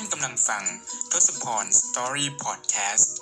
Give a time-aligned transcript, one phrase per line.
[0.00, 0.64] านกำลังฟัง
[1.12, 3.16] ทศพร Story Podcast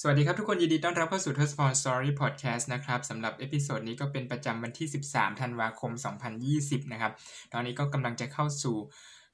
[0.00, 5.92] สวัสดีครับทุกคนยินดีต้อนรับเข้าสู่ทศพร Story Podcast นะครับสำหรับ episode นี้ก็เป็นประจำวันที่ 13 ธันวาคม
[6.42, 7.12] 2020 นะครับ
[7.52, 8.76] ตอนนี้ก็กำลังจะเข้าสู่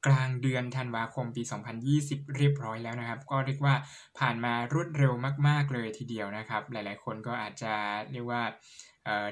[0.07, 1.43] กลางเดือนธันวาคมปี
[1.89, 3.75] 2020 เรียบร้อยแล้วนะครับ ก็เรียกว่า
[4.19, 5.13] ผ่านมารวดเร็ว
[5.49, 7.73] มาก ๆ เลยทีเดียวนะครับ หลายๆ คนก็อาจจะ
[8.13, 8.43] เรียกว่า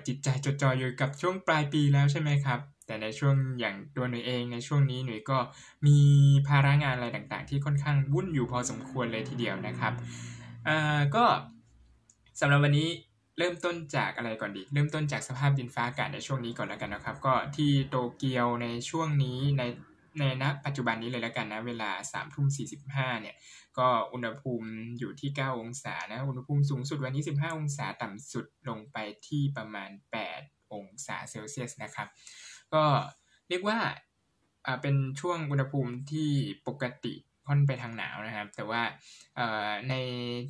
[0.06, 5.38] จิตใจจดจ่ออยู่กับช่วงปลายปีแล้วใช่ไหมครับ แต่ในช่วงอย่างตัวหนูเองในช่วงนี้หนูก็
[5.86, 5.98] มี
[6.48, 9.92] ภาระงานอะไรต่างๆ ที่ค่อนข้างวุ่นอยู่พอสมควรเลยทีเดียวนะครับ
[11.14, 11.24] ก็
[12.40, 12.88] สำหรับวันนี้
[13.38, 19.62] เริ่มต้นจากอะไรก่อนดี เริ่มต้นจากสภาพดินฟ้าอากาศในช่วงนี้ก่อนแล้วกันนะครับ ก็ที่โตเกียวในช่วงนี้ใน
[20.18, 22.62] ในณปัจจุบันนี้เลยแล้วกันนะ เวลา3ามทุ่มสี
[23.22, 23.36] เนี่ย
[23.78, 29.90] ก็อุณหภูมิอยู่ที่ 9 องศานะ อุณหภูมิสูงสุดวันนี้ 15 องศาต่ำสุดลงไปที่ประมาณ
[30.32, 32.08] 8 องศาเซลเซียสนะครับ
[32.74, 32.84] ก็
[33.48, 33.78] เรียกว่า
[34.82, 36.30] เป็นช่วงอุณหภูมิที่
[36.68, 37.14] ปกติ
[37.46, 38.82] ค่อนไปทางหนาวนะครับ แต่ว่า
[39.88, 39.94] ใน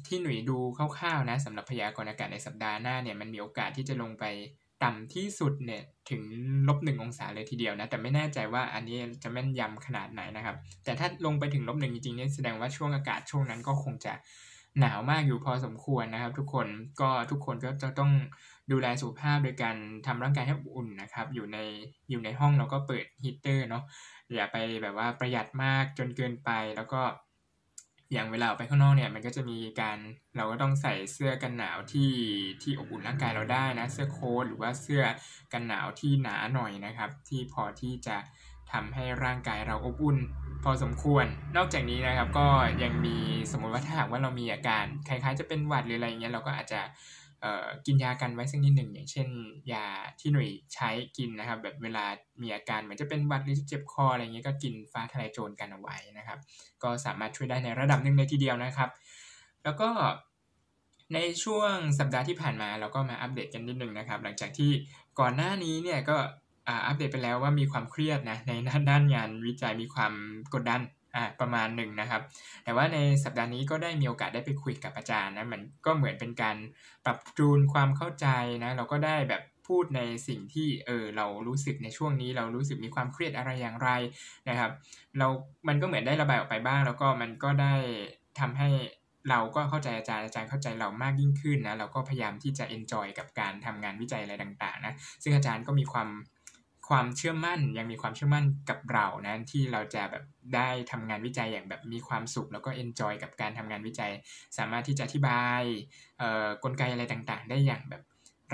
[0.06, 4.24] ที่หนุ่ยดูคร่าวๆนะสำหรับพยากรณ์อากาศในสัปดาห์หน้าเนี่ยมันมีโอกาสที่จะลงไป
[4.84, 6.22] ต่ำที่สุดเนี่ยถึง
[6.68, 14.12] ลบหนึ่งองศาเลยทีเดียวนะ แต่ไม่แน่ใจว่าอันนี้จะแม่นยำขนาดไหนนะครับ แต่ถ้าลงไปถึงลบหนึ่งจริงๆเนี่ยแสดงว่าช่วงอากาศช่วงนั้นก็คงจะ
[14.80, 16.66] หนาวมากอยู่พอสมควรนะครับ ทุกคน
[17.00, 18.12] ก็ทุกคนก็จะต้อง
[18.72, 21.58] ดูแลสุขภาพโดยการทำร่างกายให้อุ่นนะครับ อยู่ใน
[22.10, 23.84] อยู่ในห้องเราก็เปิดฮีเตอร์เนาะ
[24.34, 27.00] อย่าไปแบบว่าประหยัดมากจนเกินไปแล้วก็
[28.12, 29.98] อย่างเวลาออกไปข้างนอกเนี่ยมันก็จะมีการ
[30.36, 32.12] เราก็ต้องใส่เสื้อกันหนาวที่
[32.62, 35.02] ที่อบอุ่นร่างกายเราได้นะ เสื้อโค้ทหรือว่าเสื้อ
[35.52, 38.16] กันหนาวที่หนาหน่อยนะครับ ที่พอที่จะ
[38.72, 40.18] ทำให้ร่างกายเราอบอุ่น
[40.64, 42.48] พอสมควร นอกจากนี้นะครับก็
[42.82, 43.16] ยังมี
[43.52, 46.80] สมมติว่าถ้าหากว่าเรามีอาการคล้ายๆ จะเป็นหวัดหรืออะไรเงี้ยเราก็อาจจะ
[47.86, 49.28] กินยากันไว้สักนิดหนึ่งอย่างเช่น
[49.72, 49.86] ยา
[50.20, 52.04] ที่หน่วยใช้กินนะครับ แบบเวลา
[52.42, 56.38] มีอาการเหมือนจะเป็นวัดหรือเจ็บคออะไรเงี้ยก็กินฟ้าทลายโจรกันเอาไว้นะครับ
[56.82, 58.90] ก็สามารถช่วยได้ในระดับหนึ่งเลยทีเดียวนะครับ
[59.64, 59.88] แล้วก็
[61.14, 64.70] ในช่วงสัปดาห์ที่ผ่านมาเราก็มาอัปเดตกันนิดนึงนะครับ หลังจากที่
[65.20, 66.16] ก่อนหน้านี้เนี่ยก็
[66.86, 68.52] อัปเดตไปแล้วว่ามีความเครียดนะใน
[68.90, 70.12] ด้านงานวิจัยมีความ
[70.54, 70.80] กดดัน
[71.14, 72.22] อ่าประมาณหนึ่งนะครับ
[72.64, 76.56] แต่ว่าในสัปดาห์นี้ก็ได้มีโอกาสได้ไปคุยกับอาจารย์นะมันก็เหมือนเป็นการ
[77.04, 78.26] ปรับจูนความเข้าใจ
[78.64, 83.90] นะเราก็ได้แบบพูดในสิ่งที่เออเรารู้สึกในช่วงนี้ เรารู้สึกมีความเครียดอะไรอย่างไร
[84.48, 84.70] นะครับ
[85.18, 85.26] เรา
[85.68, 87.74] มันก็เหมือนได้ระบายออกไปบ้าง แล้วก็มันก็ได้
[88.40, 88.68] ทำให้
[89.30, 96.08] เราก็เข้าใจอาจารย์อาจารย์เข้าใจเรามากยิ่งขึ้นนะเราก็พยายามที่จะเอนจอยกับการทำงานวิจัยอะไรต่างๆนะซึ่งอาจารย์ก็มีความ
[96.88, 100.24] ความเชื่อมั่นยังมีความเชื่อมั่นกับเรานะที่เราจะแบบ
[100.54, 104.12] ได้ทำงานวิจัยอย่างแบบมีความสุข แล้วก็เอนจอยกับการทำงานวิจัย
[104.58, 105.62] สามารถที่จะอธิบาย
[106.64, 108.02] กลไกอะไรต่างๆ ได้อย่างแบบ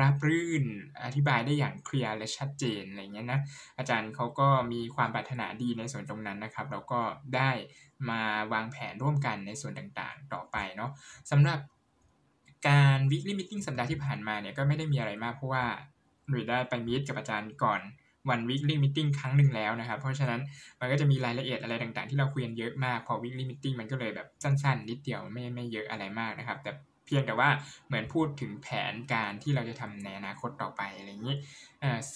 [0.01, 0.65] ราบรื่น
[1.05, 3.41] อธิบายได้อย่างเคลียร์และชัดเจนอะไรเงี้ยนะ
[3.79, 7.01] อาจารย์เขาก็มีความปรารถนาดีในส่วนตรงนั้นนะครับ แล้วก็
[7.37, 7.51] ได้
[8.11, 10.91] มาวางแผนร่วมกันในส่วนต่างๆ ต่อไปเนาะ
[11.31, 11.59] สำหรับ
[12.69, 15.65] การ weekly meeting สัปดาห์ที่ผ่านมาเนี่ยก็ไม่ได้มีอะไรมากเพราะว่า
[16.29, 17.81] หนุ่ยได้ไปมีตกับอาจารย์ก่อน
[18.29, 20.41] วัน weekly meeting ครั้งหนึ่งแล้วนะครับ เพราะฉะนั้น
[20.81, 26.73] มันก็จะมีรายละเอียดอะไรต่างๆ ที่เราคุยกันเยอะมาก พอ weekly meeting มันก็เลยแบบสั้นๆ นิดเดียวไม่ไม่เยอะอะไรมากนะครับ แต่
[27.07, 27.49] เพียงแต่ว่า
[27.87, 31.37] เหมือนพูดถึงแผนการที่เราจะทำในอนาคตต่อไปอะไรอย่างนี้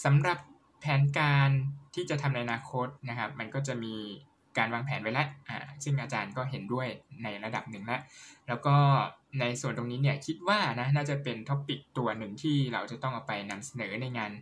[0.05, 0.39] สำหรับ
[0.81, 1.51] แผนการ
[1.95, 3.95] ที่จะทำในอนาคตนะครับ มันก็จะมี
[4.59, 6.89] การวางแผนไว้แล้วอ่าซึ่งอาจารย์ก็เห็นด้วย
[7.23, 8.01] ในระดับหนึ่งแล้ว
[8.49, 8.77] แล้วก็
[9.41, 14.33] ในส่วนตรงนี้เนี่ยคิดว่านะน่าจะเป็น topic ตัวหนึ่งที่เราจะต้องเอาไปนำเสนอในงาน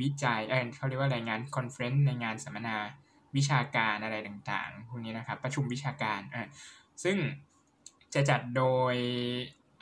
[0.00, 2.76] วิจัยเออเขาเรียกว่ารายงาน conference ในงานสัมมนา
[3.36, 6.46] วิชาการอะไรต่างๆพวกนี้นะครับ ประชุมวิชาการอ่า
[7.04, 7.16] ซึ่ง
[8.14, 8.94] จะจัดโดย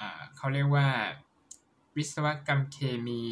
[0.01, 0.87] อ่าเขาเรียกว่า
[1.97, 3.23] วิศวกรรมเคมี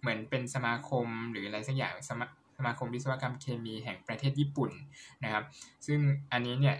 [0.00, 2.26] เหมือนเป็นสมาคมหรืออะไรสักอย่างสมา
[2.58, 4.70] สมาคมวิศวกรรมเคมีแห่งประเทศญี่ปุ่น
[5.24, 5.44] นะครับ
[5.86, 5.98] ซึ่ง
[6.32, 6.76] อันนี้เนี่ย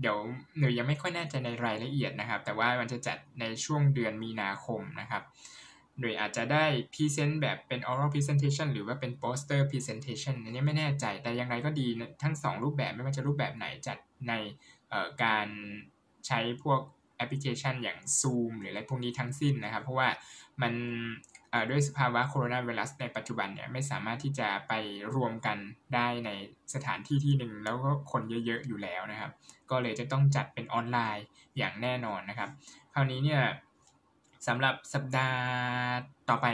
[0.00, 0.18] เดี๋ยว
[0.58, 5.22] หนุ่ยยังไม่ค่อยแน่ใจในรายละเอียดนะครับ แต่ว่ามันจะจัดในช่วงเดือนมีนาคมนะครับ
[6.02, 11.86] โดยอาจจะได้ present แบบเป็น oral presentation หรือว่าเป็น poster presentation อันนี้ไม่แน่ใจแต่อย่างไรก็ดี
[12.22, 14.32] ทั้ง 2 รูปแบบไม่ว่าจะรูปแบบไหนจัดใน
[15.22, 15.48] การ
[16.26, 16.80] ใช้พวก
[17.16, 20.08] แอปพลิเคชันอย่าง Zoom หรืออะไรพวกนี้ทั้งสิ้นนะครับ เพราะว่า
[20.62, 20.72] มัน
[21.70, 24.72] ด้วยสภาวะโคโรนาไวรัสในปัจจุบันเนี่ยไม่สามารถที่จะไป
[25.14, 25.58] รวมกัน
[25.94, 26.30] ได้ใน
[26.74, 29.30] สถานที่ที่หนึ่งแล้วก็คนเยอะๆอยู่แล้วนะครับ
[29.70, 31.26] ก็เลยจะต้องจัดเป็นออนไลน์
[31.58, 32.50] อย่างแน่นอนนะครับ
[32.94, 33.42] คราวนี้เนี่ย
[34.46, 35.40] สำหรับสัปดาห์
[36.28, 36.46] ต่อไป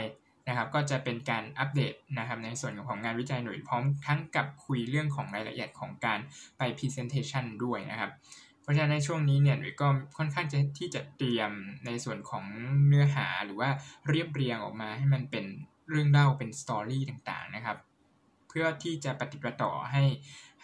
[0.47, 6.19] นะครับ ก็จะเป็นการอัปเดตนะครับในส่วนของงานวิจัยหน่วยพร้อมทั้งกับคุยเรื่องของรายละเอียดของการ
[6.57, 8.11] ไป Presentation ด้วยนะครับ
[8.61, 9.87] เพราะฉะนั้นในช่วงนี้เนี่ยหน่วยก็
[10.17, 11.51] ค่อนข้างจะที่จะเตรียม
[11.85, 12.43] ในส่วนของ
[12.87, 13.69] เนื้อหาหรือว่า
[14.09, 15.45] เรียบเรียงออกมาให้มันเป็น
[15.89, 17.77] เรื่องเล่าเป็นสตอรี่ต่างๆนะครับ
[18.47, 20.03] เพื่อที่จะปฏิบัติต่อให้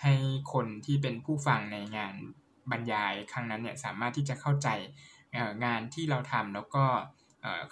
[0.02, 0.14] ให้
[0.54, 2.14] คนที่เป็นผู้ฟังในงาน
[2.72, 4.68] บรรยายครั้งนั้นเนี่ยสามารถที่จะเข้าใจ
[5.66, 6.86] งานที่เราทำแล้วก็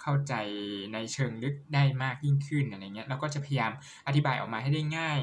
[0.02, 0.34] เข้าใจ
[0.92, 3.72] ในเชิงลึกได้มากยิ่งขึ้นอะไรเงี้ยเราก็จะพยายาม
[4.06, 5.20] อธิบายออกมาให้ได้ง่าย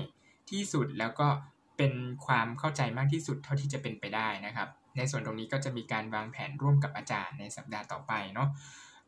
[0.51, 1.27] ที่สุดแล้วก็
[1.77, 1.93] เป็น
[2.25, 8.49] ความเข้าใจมากที่สุดเท่าที่จะเป็นไปได้นะครับ ในส่วนตรงนี้ก็จะมีการวางแผนร่วมกับอาจารย์ในสัปดาห์ต่อไปเนาะ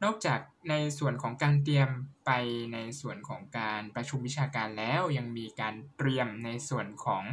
[0.03, 0.39] นอกจาก
[0.69, 1.89] ในส่วนของการเตรียม
[2.25, 2.31] ไป
[2.73, 7.23] ในส่วนของการประชุมวิชาการแล้วยังมีการเตรียมในส่วนของ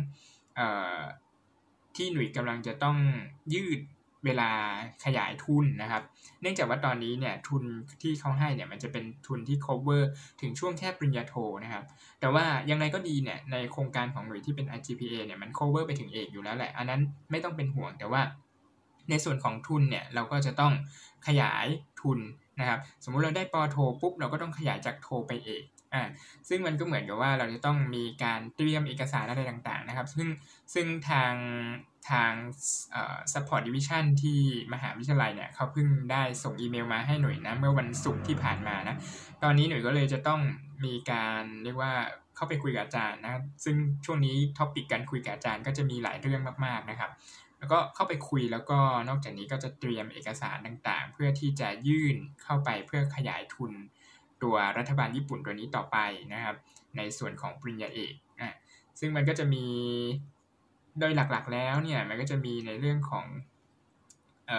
[0.59, 0.61] อ
[0.99, 1.01] อ
[1.97, 2.99] ที่หน่วยกำลังจะต้อง
[3.55, 3.81] ยืด
[4.25, 4.51] เวลา
[5.05, 6.03] ขยายทุนนะครับ
[6.41, 7.63] เนื่องจากว่าตอนนี้เนี่ยทุน
[8.03, 10.03] ที่เขาให้เนี่ยมันจะเป็นทุนที่ cover
[10.41, 11.35] ถึงช่วงแค่ปริญญาโท
[11.65, 11.85] นะครับ
[12.21, 17.01] แต่ว่ายังไงก็ดีเนี่ยในโครงการของหน่วยที่เป็น IGPA เนี่ยมัน cover ไปถึงเอกอยู่แล้วแหละ อันนั้น
[17.31, 18.23] ไม่ต้องเป็นห่วงแต่ว่า
[19.11, 20.73] ในส่วนของทุนเนี่ยเราก็จะต้อง
[21.27, 21.67] ขยาย
[22.01, 22.19] ทุน
[22.61, 25.65] นะครับ สมมุติเราได้ปอโทปุ๊บเราก็ต้องขยายจากโทไปเอก
[25.95, 26.03] อ่า
[26.49, 30.29] ซึ่งมันก็เหมือนกับว่าเราจะต้องมีการเตรียมเอกสารอะไรต่างๆนะครับ ซึ่ง
[30.75, 31.33] ซึ่งทาง
[32.11, 32.33] ทาง
[33.33, 34.41] support division ที่
[34.73, 38.97] มหาวิทยาลัยเนี่ยเขาเพิ่งได้ส่งอีเมลมาให้หน่วยนะ เมื่อวันศุกร์ที่ผ่านมานะ
[39.43, 40.41] ตอนนี้หน่วยก็เลยจะต้อง
[40.85, 41.93] มีการเรียกว่า
[42.37, 47.11] เข้าไปคุยกับอาจารย์นะ ซึ่งช่วงนี้ท็อปิกการคุยกับอาจารย์ก็จะมีหลายเรื่องมากๆนะครับ
[47.59, 53.73] แล้วก็เข้าไปคุยแล้วก็นอกจากนี้ก็จะเตรียมเอกสารต่างๆ เพื่อที่จะยื่นเข้าไปเพื่อขยายทุน
[54.43, 55.97] ตัวรัฐบาลญี่ปุ่นตัวนี้ต่อไป
[56.33, 56.57] นะครับ
[56.97, 58.55] ในส่วนของปริญญาเอกอะ
[59.01, 59.67] ซึ่งมันก็จะมี
[61.01, 63.27] โดยหลักๆแล้วเนี่ยมันก็จะมีในเรื่องของ
[64.49, 64.53] เอ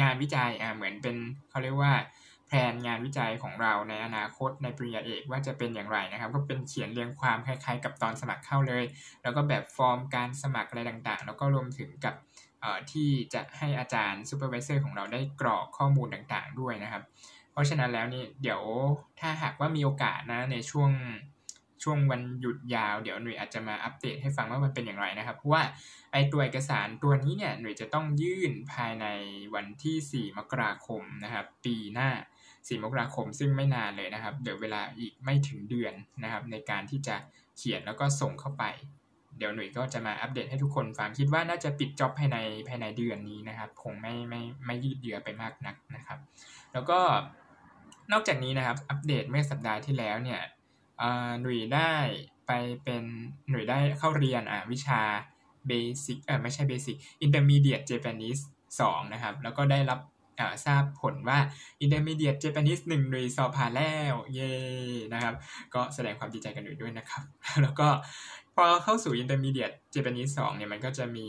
[0.00, 1.16] งานวิจัยอ่าเหมือนเป็น
[1.50, 1.92] เขาเรียกว่า
[2.48, 8.84] แผนงานวิจัยของเราในอนาคตในปริญญาเอกว่าจะเป็นอย่างไรนะครับ ก็เป็นเขียนเรียงความคล้ายๆ กับตอนสมัครเข้าเลย
[9.22, 12.14] แล้วก็แบบฟอร์มการสมัครอะไรต่างๆ แล้วก็รวมถึงกับ
[12.92, 17.02] ที่จะให้อาจารย์ supervisor ของเราได้กรอกข้อมูลต่างๆ ด้วยนะครับ
[17.52, 18.62] เพราะฉะนั้นแล้วนี่เดี๋ยว
[19.20, 20.90] ถ้าหากว่ามีโอกาสนะในช่วง
[21.82, 25.62] ช่วงวันหยุดยาว เดี๋ยวหนุ่ยอาจจะมาอัปเดตให้ฟังว่ามันเป็นอย่างไรนะครับ เพราะว่า
[26.12, 29.06] ไอตัวเอกสารตัวนี้เนี่ยหนุ่ยจะต้องยื่นภายใน
[29.54, 32.10] วันที่ 4 มกราคมนะครับ ปีหน้า
[32.46, 37.16] 4 มกราคมซึ่งไม่นานเลยนะครับเดี๋ยวเวลาอีกไม่ถึงเดือนนะครับ ในการที่จะ
[37.56, 38.64] เขียนแล้วก็ส่งเข้าไป
[39.38, 42.38] เดี๋ยวหนุ่ยก็จะมาอัปเดตให้ทุกคนฟังคิดว่าน่าจะปิดจ็อบภายใน
[42.68, 46.18] ภายในเดือนนี้นะครับ คงไม่ไม่ไม่ยืดเยื้อไปมากนักนะครับ
[46.72, 46.98] แล้วก็
[48.12, 50.40] นอกจากนี้นะครับอัปเดตเมื่อสัปดาห์ที่แล้วเนี่ย
[51.42, 51.94] หนุ่ยได้
[52.46, 52.52] ไป
[52.84, 53.04] เป็น
[53.50, 55.00] หนุ่ยได้เข้าเรียนอ่าวิชา
[55.68, 58.38] basic เออไม่ใช่ basic Intermediate Japanese
[58.80, 60.00] สองนะครับ แล้วก็ได้รับ
[60.66, 61.38] ทราบผลว่า
[61.84, 64.52] Intermediate Japanese 1หนุ่ยสอบผ่านแล้ว เย่
[65.12, 65.34] นะครับ
[65.74, 67.22] ก็แสดงความดีใจกันด้วยนะครับ
[67.62, 67.88] แล้วก็
[68.54, 71.28] พอเข้าสู่ Intermediate Japanese 2เนี่ยมันก็จะมี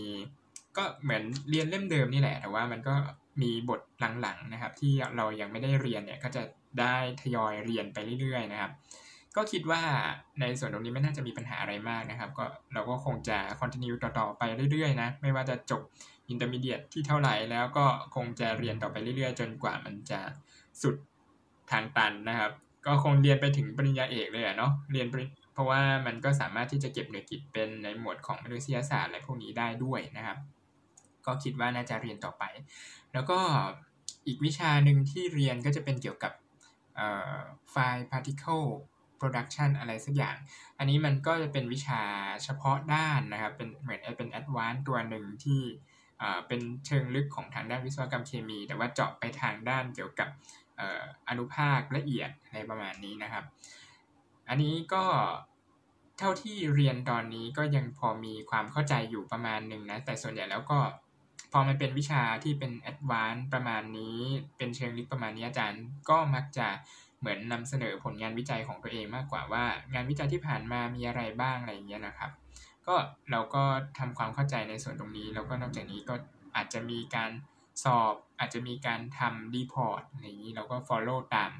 [0.77, 2.95] ก็เหมือนเรียนเล่มเดิมนี่แหละ แต่ว่ามันก็
[3.41, 3.81] มีบท
[4.21, 6.43] หลังๆนะครับ ที่เรายังไม่ได้เรียนเนี่ยก็จะ
[6.79, 8.71] ได้ทยอยเรียนไปเรื่อยๆนะครับ
[9.35, 9.81] ก็คิดว่า
[10.41, 14.41] ในส่วนตรงนี้ไม่น่าจะมีปัญหาอะไรมากนะครับ ก็เราก็คงจะ continue ต่อๆไป
[14.71, 15.81] เรื่อยๆนะ ไม่ว่าจะจบ
[16.31, 17.85] intermediate ที่เท่าไหร่แล้วก็
[18.15, 20.19] คงจะเรียนต่อไปเรื่อยๆ จนกว่ามันจะ
[20.81, 20.95] สุด
[21.71, 22.51] ทางตันนะครับ
[22.85, 25.07] ก็คงเรียนไปถึงปริญญาเอกเลยเนาะเรียน
[25.53, 30.37] เพราะว่ามันก็สามารถที่จะเก็บหน่วยกิจเป็นในหมวดของมนุษยศาสตร์อะไรพวกนี้ได้ด้วยนะครับ
[31.25, 32.43] ก็คิดว่าน่าจะเรียนต่อไป
[33.13, 33.39] แล้วก็
[34.27, 36.33] อีกวิชาหนึ่งที่เรียนก็จะเป็นเกี่ยวกับ
[37.71, 38.67] ไฟล์ particle
[39.19, 40.35] production อะไรสักอย่าง
[40.79, 42.01] อันนี้มันก็จะเป็นวิชา
[42.43, 45.61] เฉพาะด้านนะครับ เป็นเหมือนเป็น advanced ตัวหนึ่งที่
[46.47, 50.29] เป็นเชิงลึกของทางด้านวิศวกรรมเคมี แต่ว่าเจาะไปทางด้านเกี่ยวกับ
[51.29, 53.45] อนุภาคละเอียดอะไรประมาณนี้นะครับ
[54.49, 55.03] อันนี้ก็
[56.19, 60.79] เท่าที่เรียนตอนนี้ก็ยังพอมีความเข้าใจอยู่ประมาณหนึ่งนะ แต่ส่วนใหญ่แล้วก็
[61.51, 64.19] พอมันเป็นวิชาที่เป็น advance ประมาณนี้
[64.57, 66.67] เป็นเชิงลึกประมาณนี้อาจารย์ก็มักจะ
[67.23, 72.31] เหมือนนำเสนอผลงานวิจัยของตัวเองมากกว่าว่า งานวิจัยที่ผ่านมามีอะไรบ้างอะไรอย่างเงี้ยนะครับ
[72.87, 72.95] ก็
[73.31, 73.63] เราก็
[73.99, 76.15] ทำความเข้าใจในส่วนตรงนี้ แล้วก็นอกจากนี้ก็
[76.55, 77.31] อาจจะมีการ
[77.83, 81.51] สอบอาจจะมีการทำ report อะไรอย่างนี้เราก็ follow ตาม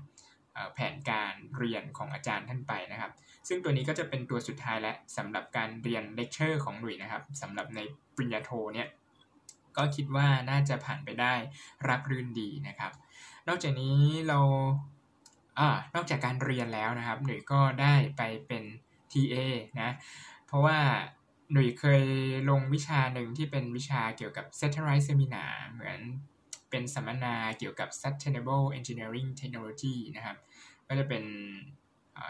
[0.73, 3.11] แผนการเรียนของอาจารย์ท่านไปนะครับ
[3.47, 7.79] ซึ่งตัวนี้ก็จะเป็นตัวสุดท้ายและสำหรับการเรียนเลคเชอร์ของหนุ่ยนะครับสำหรับใน
[8.15, 8.87] ปริญญาโทเนี่ย
[9.77, 11.33] ก็คิดว่าน่าจะผ่านไปได้
[11.89, 12.91] รับรื่นดีนะครับ
[13.47, 14.39] นอกจากนี้เรา
[15.59, 18.63] อ่านอกจากการเรียนแล้วนะครับ หนุ่ยก็ได้ไปเป็น
[19.11, 19.35] TA
[19.81, 19.91] นะ
[20.47, 20.79] เพราะว่า
[21.51, 22.03] หนุ่ยเคย
[22.49, 25.99] ลงวิชาหนึ่งที่เป็นวิชาเกี่ยวกับ Satellite Seminar เหมือน
[26.69, 30.37] เป็นสัมมนาเกี่ยวกับ Sustainable Engineering Technology นะครับ
[30.87, 31.23] ก็จะเป็น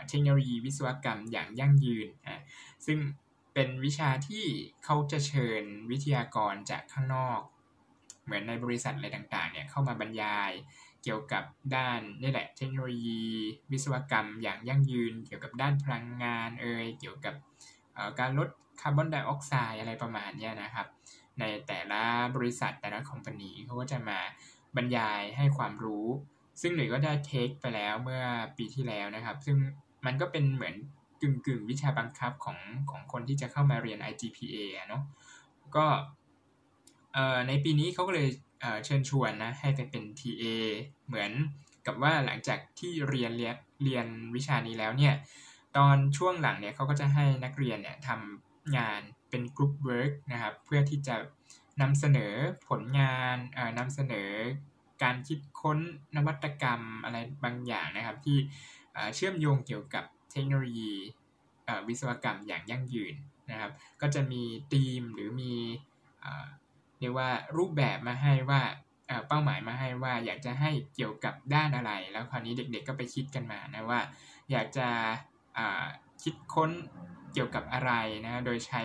[0.07, 2.43] เทคโนโลยีวิศวกรรมอย่างยั่งยืนนะ
[2.85, 2.99] ซึ่ง
[3.53, 4.45] เป็นวิชาที่
[4.83, 7.39] เขาจะเชิญวิทยากรจากข้างนอก
[8.25, 10.51] เหมือนในบริษัทอะไรต่างๆเนี่ยเข้ามาบรรยาย
[11.03, 11.43] เกี่ยวกับ
[11.75, 13.23] ด้านนี่แหละเทคโนโลยี
[13.71, 17.35] วิศวกรรมอย่างยั่งยืน เกี่ยวกับด้านพลังงานเอ่ยเกี่ยวกับ
[18.19, 18.49] การลด
[18.81, 20.87] คาร์บอนไดออกไซด์อะไรประมาณนี้นะครับ
[21.39, 22.01] ในแต่ละ
[22.35, 24.19] บริษัทแต่ละคอมพานีเขาก็จะมา
[24.75, 26.07] บรรยายให้ความรู้
[26.61, 28.23] ซึ่งหนุ่ยก็ได้เทคไปแล้วเมื่อ
[28.57, 29.57] ปีที่แล้วนะครับ ซึ่ง
[30.05, 30.75] มันก็เป็นเหมือน
[31.21, 32.57] กึ่งกึ่งวิชาบังคับของ
[32.91, 34.55] ของคนที่จะเข้ามาเรียน IGPA
[34.87, 35.03] เนาะ
[35.75, 35.85] ก็
[37.47, 38.27] ในปีนี้เขาก็เลย
[38.85, 40.43] เชิญชวนนะให้ไปเป็น TA
[41.07, 41.31] เหมือน
[41.85, 44.05] กับว่าหลังจากที่เรียนเรียนเรียน
[44.35, 45.13] วิชานี้แล้วเนี่ย
[45.77, 51.15] ตอนช่วงหลังเนี่ยเขาก็จะให้นักเรียนเนี่ยทำงานเป็น group work นะครับเพื่อที่จะ
[51.81, 52.33] นำเสนอ
[52.67, 53.37] ผลงาน
[53.77, 54.29] นำเสนอ
[55.03, 55.79] การคิดค้น
[56.15, 58.37] นวัตกรรมอะไรบางอย่างนะครับ ที่
[59.15, 60.93] เชื่อมโยงเกี่ยวกับเทคโนโลยี
[61.87, 63.15] วิศวกรรมอย่างยั่งยืน
[63.51, 64.43] นะครับ ก็จะมี
[64.73, 65.53] ธีมหรือมี
[67.03, 68.61] เรียกว่ารูปแบบมาให้ว่า
[69.27, 74.01] เป้าหมายมาให้ว่าอยากจะให้เกี่ยวกับด้านอะไร แล้วคราวนี้เด็กๆก็ไปคิดกันมานะว่า
[74.51, 74.87] อยากจะ
[76.23, 76.71] คิดค้น
[77.33, 77.91] เกี่ยวกับอะไร
[78.25, 78.81] นะโดยใช้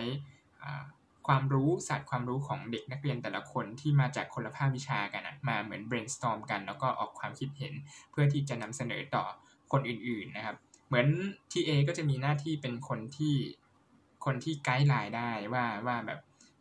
[1.27, 7.73] ความรู้ศาสตร์ความรู้ของเด็กนักเรียนแต่ละคนที่มาจากคนละภาควิชากันนะมาเหมือน brainstorm กัน แล้วก็ออกความคิดเห็น
[8.11, 9.25] เพื่อที่จะนำเสนอต่อ
[9.71, 10.57] คนอื่นๆนะครับ
[10.87, 11.07] เหมือน
[11.51, 13.35] TA ก็จะมีหน้าที่เป็นคนที่
[14.25, 16.19] คนที่ไกด์ไลน์ได้ว่าว่าแบบ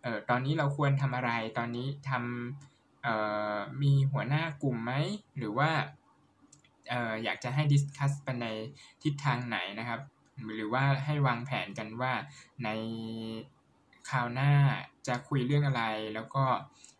[0.09, 3.15] ออตอนนี้เราควรทำอะไร ตอนนี้ทำเอ่
[3.55, 4.93] อมีหัวหน้ากลุ่มไหม
[5.38, 5.71] หรือว่า
[6.91, 8.47] เอออยากจะให้ดิสคัสไปใน
[9.03, 10.00] ทิศทางไหนนะครับ
[10.55, 12.12] หรือว่าให้วางแผนกันว่า
[12.65, 12.69] ใน
[14.11, 14.53] คราวหน้า
[15.07, 15.83] จะคุยเรื่องอะไร
[16.15, 16.45] แล้วก็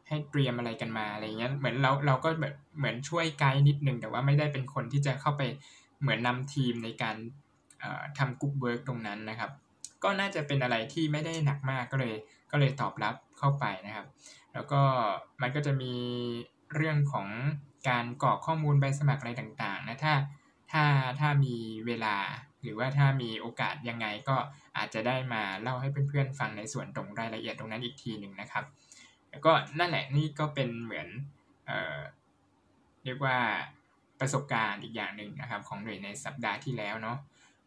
[0.09, 5.43] ให้เตรียมอะไรกันมาอะไรเงี้ย เหมือนเราเราก็แบบเหมือนช่วยไกด์นิดนึง แต่ว่าไม่ได้เป็นคนที่จะเข้าไป
[6.01, 7.17] เหมือนนำทีมในการ
[8.19, 9.51] ทำ group work ตรงนั้นนะครับ
[10.03, 12.15] ก็น่าจะเป็นอะไรที่ไม่ได้หนักมากก็เลย
[12.51, 14.07] ก็เลยตอบรับเข้าไปนะครับ
[14.55, 14.83] แล้วก็
[15.43, 15.95] มันก็จะมี
[16.75, 17.29] เรื่องของ
[17.89, 20.15] การกรอกข้อมูลใบสมัครอะไรต่างๆนะถ้า
[20.73, 20.85] ถ้า
[21.21, 22.17] ถ้ามีเวลา
[22.63, 24.37] หรือว่าถ้ามีโอกาสยังไงก็
[24.77, 28.65] อาจจะได้มาเล่าให้เพื่อนๆฟังในส่วนตรงรายละเอียดตรงนั้นอีกทีหนึ่งนะครับ
[29.31, 31.09] แล้วก็นั่นแหละนี่ก็เป็นเหมือน
[31.67, 31.99] เอ่อ
[33.05, 33.37] เรียกว่า
[34.21, 37.19] ประสบการณ์อีกอย่างหนึ่งนะครับ ของหน่วยในสัปดาห์ที่แล้วเนาะ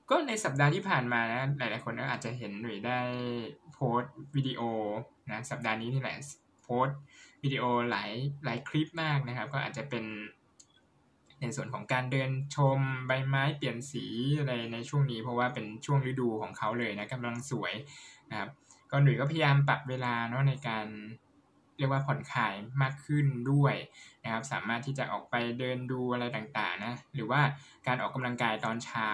[0.09, 2.99] ก็ในสัปดาห์ที่ผ่านมานะหลายๆคนก็อาจจะเห็นหน่ยได้
[3.73, 4.61] โพสต์วิดีโอ
[5.29, 6.17] นะสัปดาห์นี้นี่แหละ
[6.63, 6.97] โพสต์
[7.43, 8.11] วิดีโอหลาย
[8.45, 10.05] หลายคลิปมากนะครับ ก็อาจจะเป็น
[11.41, 14.05] ในส่วนของการเดินชมใบไม้เปลี่ยนสี
[14.39, 17.73] อะไรในช่วงนี้ เพราะว่าเป็นช่วงฤดูของเขาเลยนะกำลังสวย
[18.29, 18.49] นะครับ
[18.91, 20.87] ก็หนุ่ยก็พยายามปรับเวลาเนาะในการ
[21.81, 23.75] รียกว่าผ่อนคลายมากขึ้นด้วย
[24.23, 27.41] นะครับสามารถที่จะออกไปเดินดูอะไรต่างๆนะหรือว่า
[27.87, 29.09] การออกกำลังกายตอนเช้า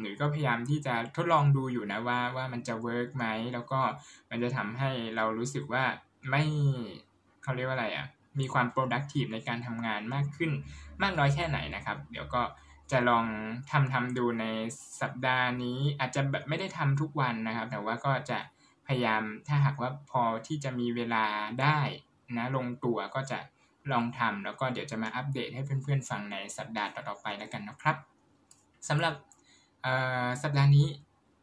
[0.00, 3.80] หรือก็พยายามที่จะทดลองดูอยู่นะว่าว่ามันจะเวิร์กไหมแล้วก็
[4.30, 5.84] มันจะทำให้เรารู้สึกว่า
[6.30, 6.42] ไม่
[7.42, 8.06] เขาเรียกว่าอะไรอะ่ะ
[8.40, 10.50] มีความ productive ในการทำงานมากขึ้น
[11.02, 12.42] มากน้อยแค่ไหนนะครับ เดี๋ยวก็
[12.92, 13.26] จะลอง
[13.70, 14.44] ทำทำดูใน
[15.00, 18.38] สัปดาห์นี้ อาจจะแบบไม่ได้ทำทุกวันนะครับ แต่ว่าก็จะ
[18.86, 21.24] พยายามถ้าหากว่าพอที่จะมีเวลา
[21.60, 21.80] ได้
[22.36, 23.38] นะลงตัวก็จะ
[23.92, 27.96] ลองทำแล้วก็เดี๋ยวจะมาอัปเดตให้เพื่อนๆฟังในสัปดาห์ต่อๆไปแล้วกันนะครับ
[28.88, 29.14] สำหรับ
[30.42, 30.88] สัปดาห์นี้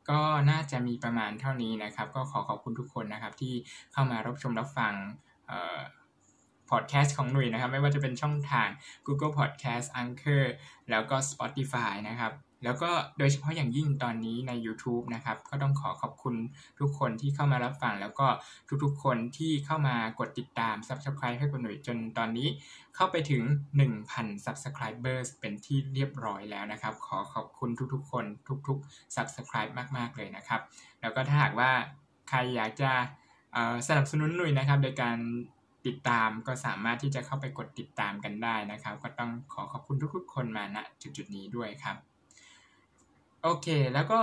[0.10, 0.22] ก็
[0.52, 3.54] น่าจะมีประมาณเท่านี้นะครับ ก็ขอขอบคุณทุกคนนะครับที่
[3.94, 4.94] เข้ามารับชมรับฟัง
[6.70, 8.68] พอดแคสต์ของหนุ่ยนะครับ ไม่ว่าจะเป็นช่องทาง
[9.06, 10.44] Google Podcast Anchor
[10.90, 16.36] แล้วก็ Spotify นะครับ แล้วก็โดยเฉพาะอย่างยิ่งตอนนี้ใน YouTube นะครับ ก็ต้องขอขอบคุณ
[16.80, 18.28] ทุกคนที่เข้ามารับฟัง แล้วก็
[18.84, 22.48] ทุกๆคนที่เข้ามากดติดตาม Subscribe ให้คุณหนุ่ยจนตอนนี้
[22.96, 23.44] เข้าไปถึง
[23.96, 28.26] 1,000 Subscribers เป็นที่เรียบร้อยแล้วนะครับ ขอขอบคุณทุกๆ คน
[28.68, 30.62] ทุกๆ Subscribe มากๆเลยนะครับ
[31.02, 31.72] แล้วก็ถ้าหากว่า
[32.30, 32.92] ใครอยากจะ
[33.88, 35.18] สนับสนุนหนุ่ยนะครับ โดยการ
[35.88, 42.11] ติดตามก็สามารถที่จะเข้าไปกดติดตามกันได้นะครับ ก็ต้องขอขอบคุณทุกๆ คนมาณจุดๆนี้ด้วยครับ
[43.44, 44.22] โอเค แล้วก็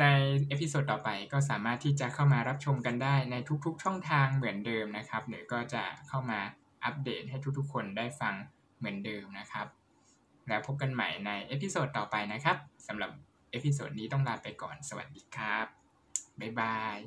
[0.00, 0.06] ใน
[0.48, 6.40] episode ต่อไปก็สามารถที่จะเข้ามารับชมกันได้ในทุกๆ ช่องทางเหมือนเดิมนะครับหรือก็จะเข้ามา
[6.84, 8.34] อัปเดตให้ทุกๆ คนได้ฟัง
[8.78, 9.66] เหมือนเดิมนะครับ
[10.48, 13.10] แล้วพบกันใหม่ใน episode ต่อไปนะครับสำหรับ
[13.50, 15.66] episode นี้ต้องลาไปก่อนสวัสดีครับ
[16.40, 16.98] บ๊ายบาย